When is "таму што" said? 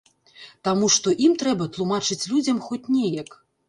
0.67-1.13